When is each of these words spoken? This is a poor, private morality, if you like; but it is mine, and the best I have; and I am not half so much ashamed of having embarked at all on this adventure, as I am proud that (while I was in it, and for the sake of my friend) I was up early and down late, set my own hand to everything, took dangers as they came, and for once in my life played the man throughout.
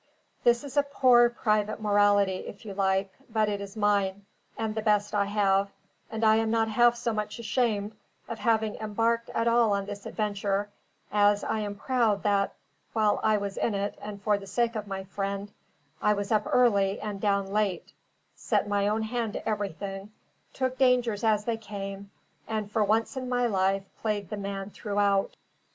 This 0.43 0.63
is 0.63 0.77
a 0.77 0.81
poor, 0.81 1.29
private 1.29 1.79
morality, 1.79 2.37
if 2.47 2.65
you 2.65 2.73
like; 2.73 3.13
but 3.29 3.47
it 3.47 3.61
is 3.61 3.77
mine, 3.77 4.25
and 4.57 4.73
the 4.73 4.81
best 4.81 5.13
I 5.13 5.25
have; 5.25 5.69
and 6.09 6.23
I 6.23 6.37
am 6.37 6.49
not 6.49 6.69
half 6.69 6.95
so 6.95 7.13
much 7.13 7.37
ashamed 7.37 7.95
of 8.27 8.39
having 8.39 8.73
embarked 8.77 9.29
at 9.35 9.47
all 9.47 9.73
on 9.73 9.85
this 9.85 10.07
adventure, 10.07 10.69
as 11.11 11.43
I 11.43 11.59
am 11.59 11.75
proud 11.75 12.23
that 12.23 12.55
(while 12.93 13.19
I 13.21 13.37
was 13.37 13.57
in 13.57 13.75
it, 13.75 13.95
and 14.01 14.19
for 14.19 14.39
the 14.39 14.47
sake 14.47 14.75
of 14.75 14.87
my 14.87 15.03
friend) 15.03 15.51
I 16.01 16.13
was 16.13 16.31
up 16.31 16.47
early 16.51 16.99
and 16.99 17.21
down 17.21 17.53
late, 17.53 17.93
set 18.35 18.67
my 18.67 18.87
own 18.87 19.03
hand 19.03 19.33
to 19.33 19.47
everything, 19.47 20.11
took 20.51 20.79
dangers 20.79 21.23
as 21.23 21.45
they 21.45 21.57
came, 21.57 22.09
and 22.47 22.71
for 22.71 22.83
once 22.83 23.17
in 23.17 23.29
my 23.29 23.45
life 23.45 23.83
played 24.01 24.31
the 24.31 24.37
man 24.37 24.71
throughout. 24.71 25.37